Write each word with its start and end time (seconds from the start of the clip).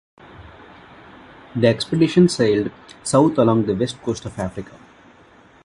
The 1.55 1.67
expedition 1.67 2.27
sailed 2.27 2.71
south 3.03 3.37
along 3.37 3.67
the 3.67 3.75
west 3.75 4.01
coast 4.01 4.25
of 4.25 4.39
Africa. 4.39 4.75